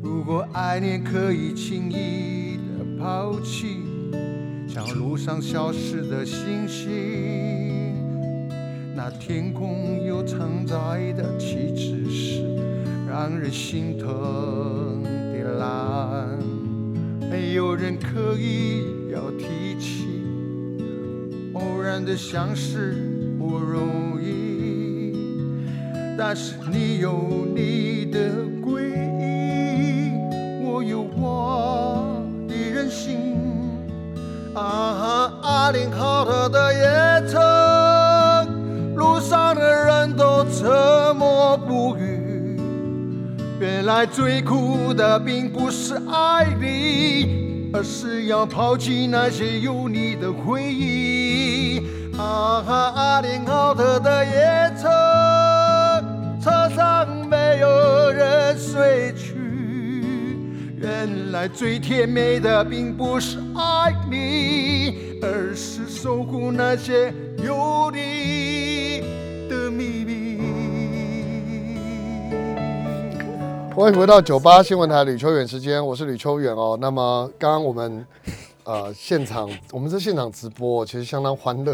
[0.02, 3.78] 如果爱恋可以轻易的抛弃，
[4.68, 7.96] 像路上消失的星星，
[8.94, 12.44] 那天空有承载的岂止是
[13.08, 16.38] 让人心疼的蓝？
[17.32, 20.04] 没有人可以要提起，
[21.54, 22.98] 偶然的相识
[23.40, 24.57] 不容易。
[26.20, 28.20] 但是你有你的
[28.60, 28.82] 诡
[29.20, 30.12] 异，
[30.64, 33.36] 我有我的任性。
[34.56, 37.40] 啊哈，阿林浩特的夜城，
[38.96, 42.60] 路上的人都沉默不语。
[43.60, 51.84] 原来最苦的并不是爱你，而是要抛弃那些有你的回忆。
[52.18, 55.17] 啊哈，阿林浩特的夜城。
[61.08, 69.02] 原来最甜美的并不是爱你，而是守护那些有你
[69.50, 70.38] 的秘密。
[73.74, 76.78] 欢迎回到九八新闻台吕秋远时间，我是吕秋远哦。
[76.82, 78.06] 那么刚刚我们
[78.66, 81.74] 呃现场，我们是现场直播，其实相当欢乐，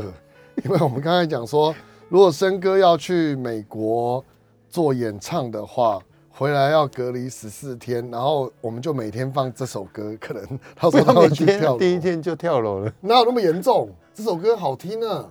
[0.63, 1.73] 因为我们刚才讲说，
[2.07, 4.23] 如果森哥要去美国
[4.69, 5.99] 做演唱的话，
[6.35, 10.43] 回来要隔离十四天，然后我们就每天放这首歌，可能
[10.75, 11.77] 他不说他会去跳楼。
[11.77, 12.91] 第一天就跳楼了。
[13.01, 13.89] 哪有那么严重？
[14.15, 15.29] 这首歌好听呢。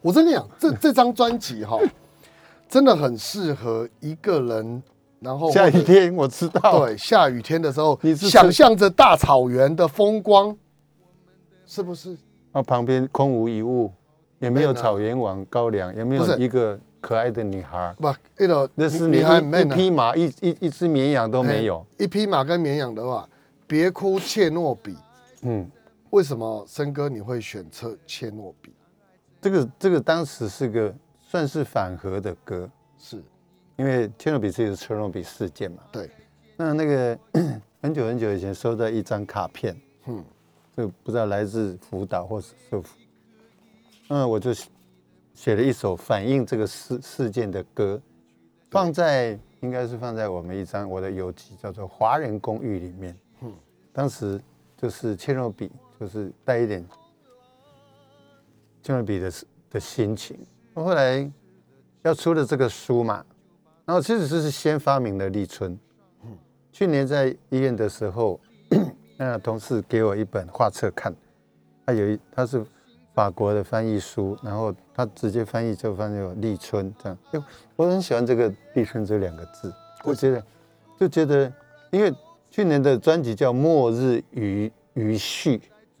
[0.00, 1.78] 我真的讲，这这张专辑哈，
[2.68, 4.82] 真的很适合一个人，
[5.20, 10.56] 然后下雨天我知道，对下雨天的时候，你是想象着大草原的风光，
[11.66, 12.16] 是不是？
[12.52, 13.92] 那旁边空无一物，
[14.38, 17.94] 也没有草原王高粱，也没有一个可爱的女孩。
[17.98, 21.86] 不，那个那是你一一匹马，一一一只绵羊都没有。
[21.98, 23.28] 一匹马跟绵羊的话，
[23.66, 24.96] 别哭切诺比。
[25.42, 25.70] 嗯，
[26.08, 28.72] 为什么森哥你会选择切诺比？
[29.38, 33.22] 这个这个当时是个算是反核的歌，是
[33.76, 35.82] 因为切诺比是一个切诺比事件嘛。
[35.92, 36.10] 对，
[36.56, 37.18] 那那个
[37.82, 40.24] 很久很久以前收到一张卡片，嗯，
[40.74, 42.96] 就不知道来自福岛或是社福，
[44.08, 44.54] 嗯，我就
[45.34, 48.00] 写写了一首反映这个事事件的歌，
[48.70, 53.14] 放在应该是放在我们一张我的游记叫做《华人公寓》里面。
[53.42, 53.52] 嗯，
[53.92, 54.40] 当时
[54.76, 55.70] 就是切诺比，
[56.00, 56.86] 就是带一点
[58.82, 59.32] 切诺比的
[59.70, 60.38] 的心情。
[60.72, 61.30] 后来
[62.02, 63.24] 要出了这个书嘛，
[63.84, 65.78] 然后其实是先发明了立春。
[66.72, 68.40] 去年在医院的时候，
[69.16, 71.14] 那同事给我一本画册看，
[71.86, 72.64] 他有一他是
[73.14, 77.16] 法国的翻译书，然后他直接翻译就翻译有立春这样。
[77.30, 77.40] 哎，
[77.76, 79.72] 我很喜欢这个立春这两个字，
[80.02, 80.44] 我觉得
[80.98, 81.52] 就觉得，
[81.90, 82.12] 因为
[82.50, 85.58] 去年的专辑叫《末日余余绪》，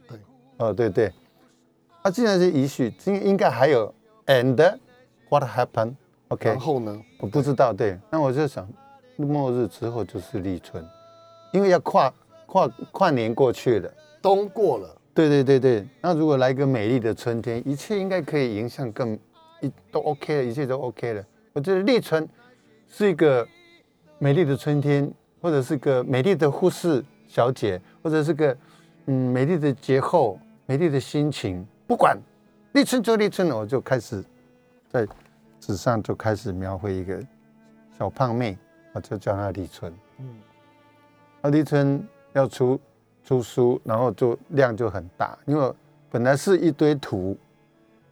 [0.08, 0.18] 对，
[0.58, 1.12] 哦对对，
[2.02, 3.94] 啊既然是余绪，应应该还有
[4.26, 4.78] and
[5.28, 7.00] what happened？OK，、然后呢？
[7.20, 8.68] 我不知道，对，那我就想，
[9.16, 10.84] 末日之后就是立春，
[11.52, 12.12] 因为要跨
[12.46, 13.90] 跨跨年过去了。
[14.20, 19.16] 冬过了，对对对对，那如果来个美丽的春天，一切应该可以迎向更
[19.60, 21.24] 一都 OK 了，一切都 OK 了。
[21.52, 22.28] 我觉得立春
[22.88, 23.46] 是一个
[24.18, 25.08] 美丽的春天，
[25.40, 28.56] 或者是个美丽的护士小姐，或者是个
[29.06, 32.18] 嗯美丽的节后，美丽的心情，不管
[32.72, 34.22] 立春就立春了，我就开始
[34.88, 35.06] 在
[35.60, 37.22] 纸上就开始描绘一个
[37.96, 38.58] 小胖妹，
[38.92, 39.94] 我就叫她立春。
[40.18, 40.26] 嗯，
[41.40, 42.80] 那立春要出
[43.24, 45.72] 出书，然后就量就很大，因为
[46.10, 47.36] 本来是一堆图，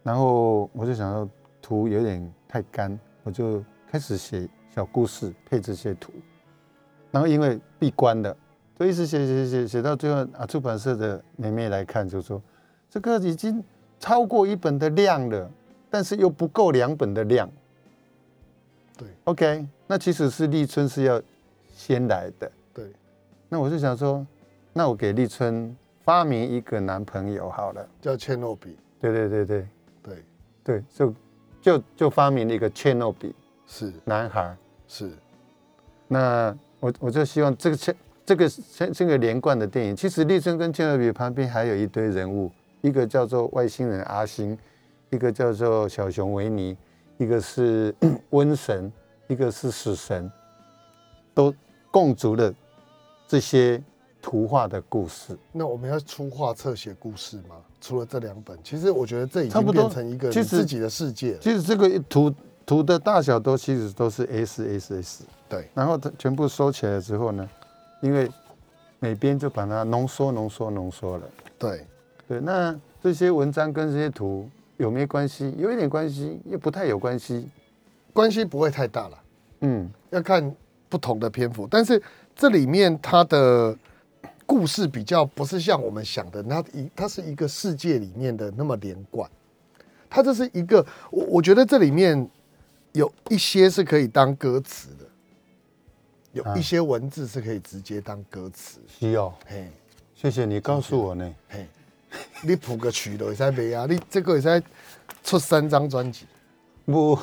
[0.01, 1.29] 然后我就想到
[1.61, 6.11] 图有点太干，我就开始写小故事配这些图，
[7.11, 8.35] 然后因为闭关了，
[8.77, 12.41] 就一直写写写写到最后啊，出版社的妹妹来看就说，
[12.89, 13.63] 这个已经
[13.99, 15.49] 超过一本的量了，
[15.89, 17.49] 但是又不够两本的量。
[18.97, 21.21] 对，OK，那其实是立春是要
[21.73, 22.51] 先来的。
[22.73, 22.91] 对，
[23.47, 24.25] 那我就想说，
[24.73, 27.87] 那我给立春发明一个男朋友好了。
[28.01, 28.75] 叫切诺比。
[28.99, 29.67] 对对对对
[30.01, 30.23] 对，
[30.63, 31.13] 对，就
[31.61, 33.35] 就就发明了一个切诺比
[33.67, 34.55] 是男孩。
[34.87, 35.11] 是，
[36.07, 44.57] 那我我就希望这个切这个这这个连贯的电影，其实立春跟切诺比旁边还有一堆人物，一个叫做外星人阿星，
[45.09, 46.77] 一个叫做小熊维尼，
[47.17, 47.93] 一个是
[48.31, 48.91] 瘟神，
[49.27, 50.31] 一个是死神，
[51.33, 51.53] 都
[51.91, 52.53] 共足了
[53.27, 53.81] 这些
[54.23, 55.37] 图画的故事。
[55.51, 57.57] 那我们要出画册写故事吗？
[57.81, 61.39] 除了这两本，其实我觉得这已经变成一个自己的世界了。
[61.39, 62.33] 其实这个图
[62.65, 67.47] 图的大小都其实都是 S S S，对，然后它全部收起来之后呢，
[67.99, 68.31] 因为
[68.99, 71.29] 每边就把它浓缩、浓缩、浓缩了。
[71.59, 71.85] 对，
[72.25, 75.53] 对，那这些文章跟这些图有没有关系？
[75.57, 77.49] 有一点关系，又不太有关系。
[78.13, 79.17] 关系不会太大了，
[79.61, 80.55] 嗯，要看
[80.87, 81.67] 不同的篇幅。
[81.69, 82.01] 但是
[82.35, 83.75] 这里面它的
[84.53, 89.27] 故事比较不是像我们想的，它一它是一个世界里面的那么连贯。
[90.07, 92.29] 它这是一个，我我觉得这里面
[92.91, 95.05] 有一些是可以当歌词的，
[96.33, 98.79] 有啊一些文字是可以直接当歌词。
[98.99, 99.71] 是哦，嘿，
[100.13, 101.35] 谢谢你告诉我呢。
[101.49, 101.65] 嘿，
[102.43, 104.63] 你谱个曲都会使卖啊，你这个会使
[105.23, 106.27] 出三张专辑
[106.85, 107.17] 不，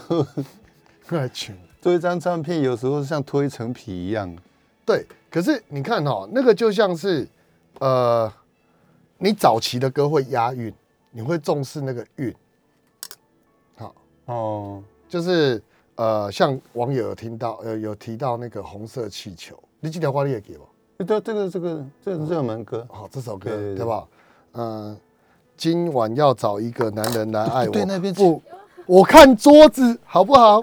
[1.10, 1.56] 来唱。
[1.80, 4.36] 做一张唱片有时候像脱一层皮一样。
[4.84, 7.26] 对，可是你看哈、那个就像是，
[7.78, 8.30] 呃，
[9.18, 10.74] 你早期的歌会押韵，
[11.12, 12.34] 你会重视那个韵，
[13.76, 15.62] 好，哦，就是
[15.94, 20.68] 呃，像网友有听到呃有提到那个红色气球，你几条花你也给我，
[21.04, 24.06] 这这个这个这个热门歌，好、这首歌对吧？
[24.54, 24.98] 嗯、
[25.56, 28.42] 今晚要找一个男人来爱我，对那边不，
[28.84, 30.60] 我看桌子好不好？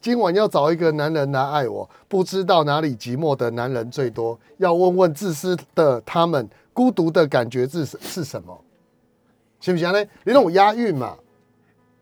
[0.00, 8.56] 今晚要找一个男人来爱我，不知道哪里寂寞的男人最多，要问问自私的他们，孤独的感觉是是什么？
[9.60, 10.04] 行不行呢？
[10.24, 11.16] 你让我押韵嘛？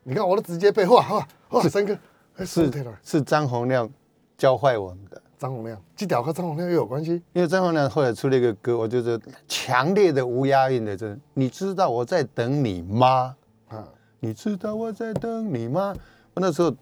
[0.03, 1.99] 你看我都直接背，哇哇哇，三个，
[2.36, 2.70] 哎是
[3.03, 3.88] 是张洪亮
[4.36, 5.20] 教坏我们的。
[5.38, 7.22] 张洪亮，这条和张洪亮又有关系？
[7.32, 13.36] 因为张洪亮后来出了一个歌，我就是强烈的无押韵的，就是你知道我在等你吗？
[13.68, 13.84] 啊，
[14.20, 15.94] 你知道我在等你吗？
[16.32, 16.74] 我那时候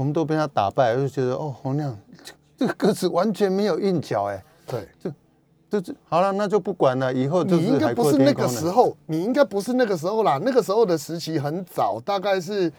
[0.00, 1.94] 我们都被他打败，我就觉得哦，洪亮
[2.24, 4.88] 这这个歌词完全没有韵脚，哎，对，
[5.68, 8.48] 就是好了，那就不管了，以后就你应该不是那个。
[8.48, 10.40] 时候，你应该不是那个时候啦。
[10.42, 12.72] 那个时候的时期很早，大概是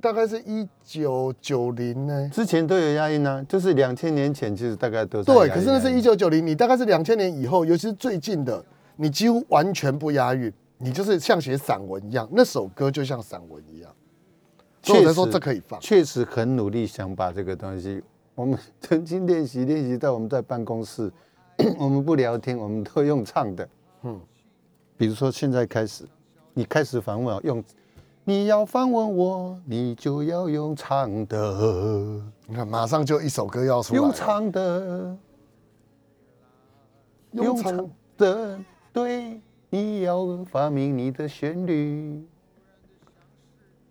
[0.00, 2.30] 大概是一九九零呢。
[2.32, 13.90] 之前都有押韵啊，就是两千年前其实大概都在对，可是那是一九九零，你大概是两千年以后，尤其是最近的，你几乎完全不押韵，你就是像写散文一样，那首歌就像散文一样，
[14.86, 15.80] 所以我才说确实这可以放。
[15.80, 18.00] 确实很努力想把这个东西，
[18.36, 21.12] 我们 曾经练习练习到我们在办公室，
[21.76, 23.68] 我们不聊天，我们都用唱的。
[24.02, 24.20] 嗯，
[24.96, 26.04] 比如说现在开始，
[26.54, 27.64] 你开始访问我用，
[28.22, 35.16] 你要访问我，你就要用唱的，你看，马上就一首歌要出来，用唱的，
[37.32, 38.60] 用唱的，
[38.92, 42.24] 对，你要发明你的旋律。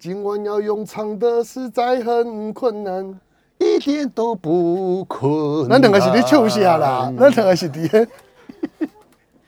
[0.06, 3.20] 今晚要用唱的实在很困难。
[3.58, 5.70] 一点都不困难。
[5.70, 8.08] 那两个是你唱下啦，那两个是伫咧。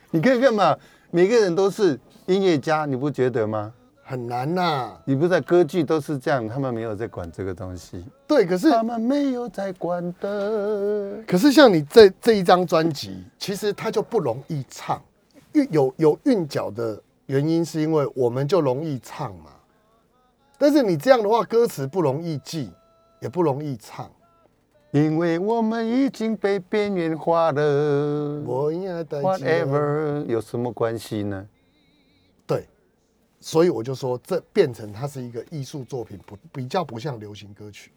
[0.10, 0.76] 你可以干嘛？
[1.12, 3.72] 每个人都是音乐家，你不觉得吗？
[4.03, 11.18] 很难呐、你不在歌剧都是这样，他们没有在管这个东西，对，可是他们没有在管的。
[11.28, 14.99] 可是像你这这一张专辑，其实它就不容易唱，
[15.51, 19.51] 韵有有韵脚的原因是因为我们就容易唱嘛。
[20.58, 22.72] 但是你这样的话，歌词不容易记，
[23.22, 24.10] 也不容易唱。
[24.91, 31.45] 因为我们已经被边缘化了我应该带，whatever 有什么关系呢？
[32.47, 32.66] 对，
[33.41, 37.91] 所以我就说，这变成它是一个艺术作品，不比较不像流行歌曲。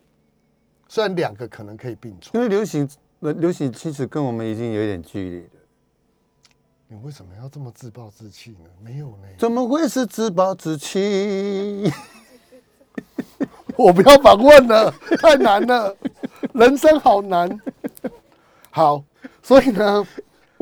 [0.89, 2.87] 虽然两个可能可以并存，因为流行，
[3.21, 5.51] 呃流行其实跟我们已经有点距离了。
[6.89, 8.69] 你为什么要这么自暴自弃呢？
[8.83, 11.89] 没有呢，怎么会是自暴自弃？
[13.77, 15.97] 我不要反问了，太难了，
[16.53, 17.61] 人生好难。
[18.71, 19.03] 好，
[19.43, 20.07] 所以呢，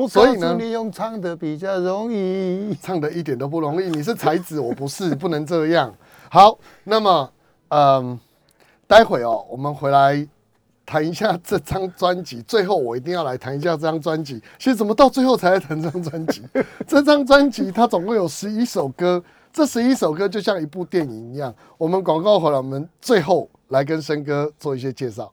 [0.09, 2.75] 所以呢告诉你用唱的比较容易。
[2.81, 3.89] 唱的一点都不容易。
[3.89, 5.93] 你是才子，我不是， 不能这样。
[6.29, 7.31] 好，那么，
[7.69, 8.19] 嗯，
[8.87, 10.27] 待会哦，我们回来
[10.85, 12.41] 谈一下这张专辑。
[12.43, 14.41] 最后，我一定要来谈一下这张专辑。
[14.57, 16.41] 其实怎么到最后才来谈这张专辑？
[16.87, 21.53] 这张专辑它总共有十一首歌，这十一首歌就像一部电影一样。
[21.77, 25.31] 我们广告回来，我们最后来跟森哥做一些介绍。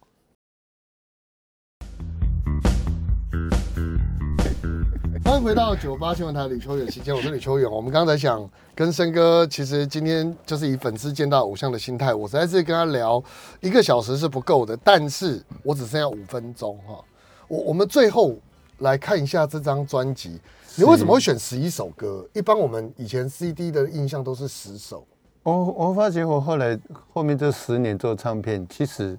[5.23, 7.71] 欢迎回到九八新闻台李秋远时间，我是李秋远。
[7.71, 13.23] 我们刚才想跟森哥，其实今天就是以粉丝见到偶像的心态，我实在是跟他聊
[13.61, 17.05] 一个小时是不够的，但是我只剩下五分钟哈。
[17.49, 18.35] 我我们最后
[18.79, 20.41] 来看一下这张专辑，
[20.79, 22.29] 你为什么会选十一首歌？
[22.35, 25.07] 一般我们以前 CD 的印象都是十首，
[25.43, 26.79] 我我发觉我后来
[27.13, 29.19] 后面这十年做唱片，其实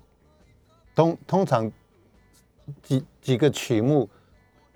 [0.95, 1.71] 通通常
[2.83, 4.07] 几几个曲目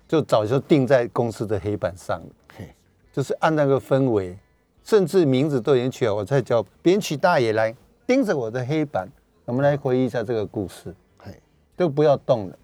[0.07, 2.73] 就早就定在公司的黑板上了，嘿，
[3.13, 4.35] 就是按那个氛围，
[4.83, 7.75] 甚至名字都已经取好，我再叫编曲大爷来
[8.07, 9.07] 盯着我的黑板，
[9.45, 11.39] 我们来回忆一下这个故事，嘿，
[11.77, 12.57] 就不要动了。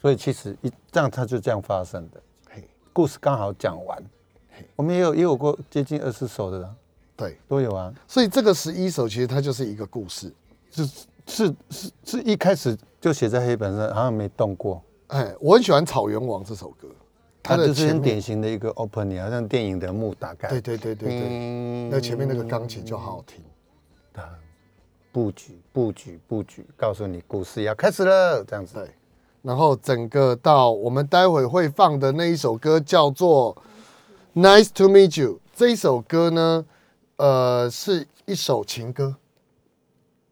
[0.00, 2.25] 所以其实一这样它就这样发生的，嘿，
[2.96, 4.02] 故事刚好讲完。
[4.74, 6.74] 我们也有也有过接近二十首的啦，
[7.14, 7.92] 对，都有啊。
[8.08, 10.32] 所以这个十一首其实它就是一个故事。
[10.70, 10.86] 是
[11.26, 14.82] 是是是一开始就写在黑板上，好像没动过。
[15.08, 16.88] 哎，我很喜欢《草原王》这首歌，
[17.42, 20.48] 它就是很典型的一个 opening，好像电影的幕打开。
[20.48, 23.44] 对对对对对，嗯那前面那个钢琴就好好听。
[25.12, 28.74] 布局布局布局，告诉你故事要开始了，这样子。
[28.74, 28.90] 对，
[29.46, 33.56] 然后整个到我们待会会放的那一首歌叫做
[34.42, 36.66] 《Nice to Meet You》，这一首歌呢，
[37.14, 39.14] 呃，是一首情歌。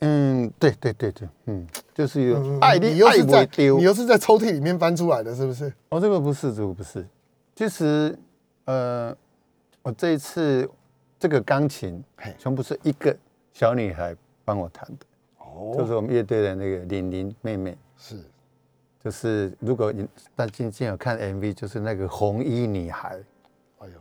[0.01, 3.65] 嗯，对对对对，嗯，就是有嗯爱你爱又是在你。
[3.67, 5.73] 又是在抽屉里面翻出来的，是不是？
[5.91, 7.07] 哦，这个不是，这个不是。
[7.55, 8.19] 其实，
[8.65, 9.17] 呃，
[9.83, 10.69] 我这一次
[11.21, 12.03] 这个钢琴
[12.37, 13.17] 全部是一个
[13.53, 15.07] 小女孩帮我弹的，
[15.39, 17.79] 哦就哦，是我们乐队的那个玲玲妹妹。
[17.97, 18.17] 是
[19.05, 23.21] 就是如果你大家今天有看 MV，就是那个红衣女孩，
[23.81, 24.01] 哎呦，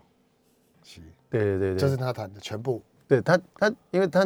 [0.81, 1.73] 是，对对对。
[1.73, 2.81] 对，就是他弹的全部。
[3.05, 4.25] 对他他，因为他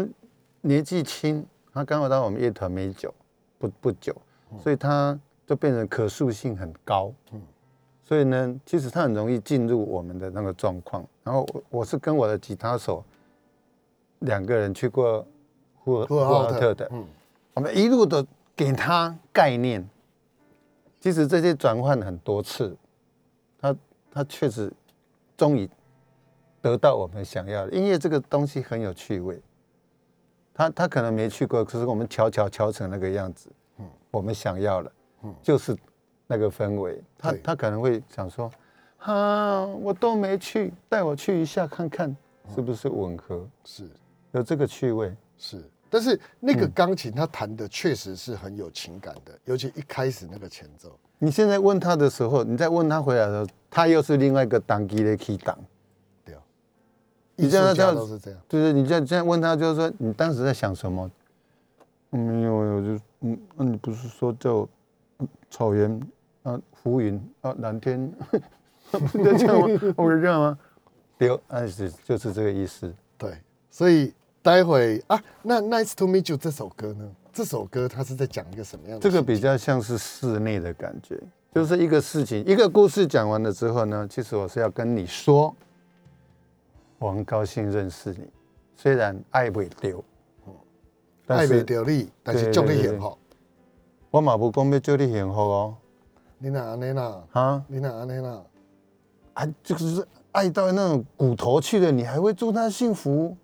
[0.61, 3.11] 年纪轻，他刚好到我们乐团没久，
[3.57, 4.15] 不不久，
[4.61, 7.41] 所以他就变成可塑性很高，嗯，
[8.03, 11.03] 所以呢，其实他很容易进入我们的那个状况。
[11.23, 13.03] 然后我我是跟我的吉他手
[14.19, 15.25] 两个人去过
[15.73, 17.03] 呼和呼和浩特特的，嗯，
[17.55, 18.23] 我们一路的
[18.55, 19.83] 给他概念，
[20.99, 22.75] 即使这些转换很多次，
[23.59, 23.75] 他
[24.11, 24.71] 他确实
[25.35, 25.69] 终于
[26.61, 27.71] 得到我们想要的。
[27.71, 29.39] 音乐这个东西很有趣味，
[30.53, 34.91] 他他可能没去过，可是我们瞧瞧瞧成那个样子，嗯，我们想要了，
[35.23, 35.77] 嗯，就是
[36.25, 37.01] 那个氛围。
[37.17, 38.51] 他他可能会想说，
[38.97, 42.15] 啊，我都没去，带我去一下看看
[42.55, 43.87] 是不是吻合，是
[44.31, 45.15] 有这个趣味。
[45.37, 55.57] 是，但是那嗯个钢琴他弹的确实是很有情感的，尤其一开始那个前奏，你现在问他的时候，你再问他回来的时候，他又是另外一个档机的 key 档。
[56.25, 56.41] 对啊，
[57.35, 61.09] 你这样这样都是这样，就是你这样这样问他，就是说你当时在想什么？
[62.11, 64.67] 嗯没有，我就嗯，那、你不是说叫
[65.49, 65.99] 草原
[66.43, 68.09] 啊、浮云啊、蓝天，
[68.91, 69.93] 不是这样吗？
[69.97, 70.57] 我是这样吗？
[71.17, 72.93] 对，啊是就是这个意思。
[73.17, 73.37] 对，
[73.69, 74.13] 所以
[74.47, 77.05] 待会啊，那《Nice to Meet You》这首歌呢？
[77.33, 79.03] 这首歌它是在讲一个什么样的？
[79.03, 81.21] 这个比较像是室内的感觉，
[81.53, 85.53] 就是一个事情，一个故事讲完了之后呢，其实我是要跟你说，
[86.97, 88.25] 我很高兴认识你，
[88.73, 90.01] 虽然爱不丢，
[91.25, 93.17] 但爱是袂着你，但是对祝你幸福。
[94.11, 95.75] 我嘛不讲要祝你幸福哦，
[96.37, 97.21] 你哪安尼啦？
[97.33, 98.41] 啊你哪安尼啦？
[99.33, 103.35] 啊，就是爱到那种骨头去了，你还会祝他幸福？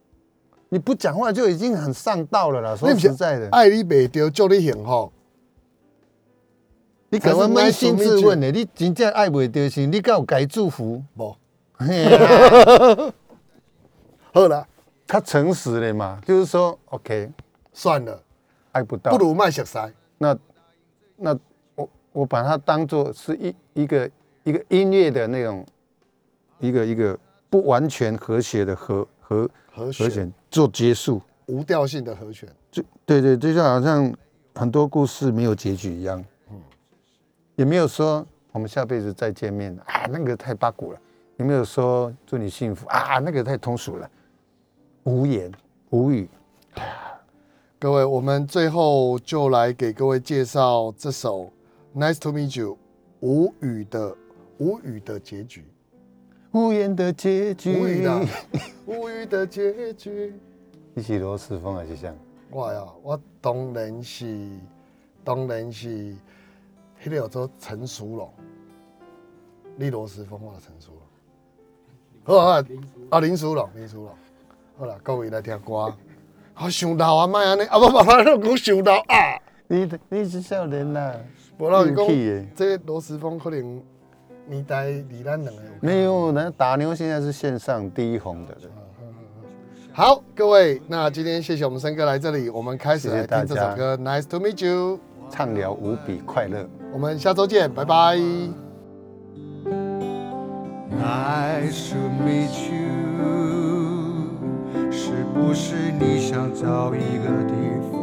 [0.73, 2.75] 你不讲话就已经很上道了啦。
[2.75, 5.13] 说实在的，爱你袂着，祝你幸福。
[7.09, 11.03] 你赶快扪心自问呢，你真正爱不丢是，你敢有该祝福？
[11.15, 11.37] 无，
[14.33, 14.67] 好啦，
[15.05, 17.29] 他诚实了嘛，就是说，OK，
[17.71, 18.19] 算了，
[18.71, 19.77] 爱不到，不如卖熟悉。
[20.17, 20.35] 那
[21.17, 21.37] 那
[21.75, 24.09] 我我把它当做是一一个
[24.43, 25.63] 一个音乐的那种
[26.57, 27.15] 一个一个
[27.47, 34.13] 不完全和谐的和和和和弦弦做结束，无调性的和弦，就对对，就像好像
[34.53, 36.61] 很多故事没有结局一样，嗯。
[37.55, 40.99] 也没有说我们下辈子再见面啊，那个太八股了，
[41.37, 44.07] 也没有说祝你幸福啊，那个太通俗了，
[45.05, 45.51] 无言
[45.89, 46.29] 无语。
[47.79, 51.51] 各位，我们最后就来给各位介绍这首
[51.99, 52.73] 《Nice to Meet You》
[53.21, 54.15] 无语的
[54.59, 55.65] 无语的结局，
[56.53, 58.27] 无言的结局，无语的。
[58.85, 60.39] 无语的结局。
[60.93, 62.15] 你是罗斯风还是像？
[62.51, 64.49] 我呀，我当然是
[65.23, 66.15] 当然是
[67.03, 68.31] 迄个叫做陈淑龙，
[69.75, 72.63] 你罗斯风我陈淑龙，好啊，
[73.09, 73.19] 啊。
[73.19, 74.11] 林淑龙，林淑龙，
[74.77, 75.91] 好啦，各位来听歌。
[76.53, 78.03] 好，想到啊，莫安尼，啊，不不，我
[78.37, 81.15] 讲想到啊，你你是少年啦，
[81.57, 82.07] 无老实讲
[82.55, 83.81] 这罗斯风可能
[84.45, 88.61] 年代离咱两个有没有，那打牛现在是线上第一红的了。
[89.91, 94.99] 好，各位，那今天谢谢我们森哥来这里，我们开始来听这首歌《Nice to Meet You》，
[95.33, 96.67] 畅聊无比快乐。
[96.91, 98.17] 我们下周见，拜拜。
[100.95, 103.31] Nice to meet you，
[104.91, 107.53] 是不是你想找一个地
[107.91, 108.02] 方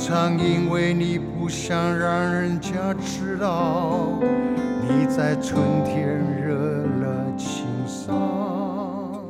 [0.00, 0.38] 常？
[0.38, 4.18] 因为你不想让人家知道
[4.88, 9.22] 你在春天惹了情伤。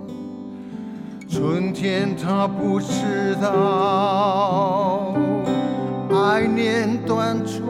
[1.29, 5.15] 春天他不知道，
[6.11, 7.63] 爱念短处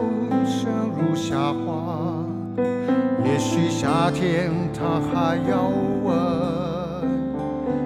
[0.45, 2.23] 生如夏花。
[3.25, 5.69] 也许夏天他还要
[6.03, 6.13] 问，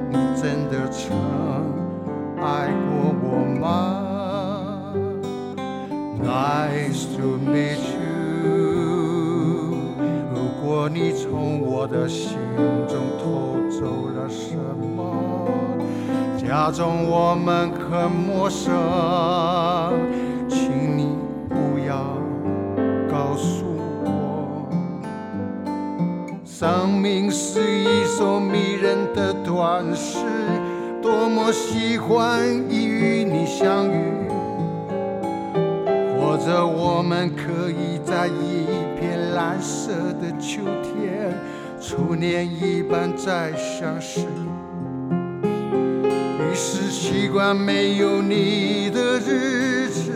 [0.10, 1.16] 你真的曾
[7.16, 8.46] to meet you。
[10.34, 12.38] 如果你从我的心
[12.88, 14.56] 中偷走了什
[14.96, 15.78] 么，
[16.38, 18.74] 假装我们很陌生，
[20.48, 21.16] 请你
[21.50, 22.18] 不要
[23.10, 23.66] 告诉
[24.04, 24.68] 我。
[26.44, 30.18] 生命是一首迷人的短诗，
[31.02, 34.25] 多么喜欢与你相遇。
[36.36, 38.66] 或者我们可以在一
[39.00, 41.34] 片蓝色的秋天，
[41.80, 44.20] 初恋一般再相识。
[45.42, 50.12] 于是习惯没有你的日子，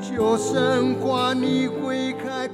[0.00, 2.48] 就生怕你会开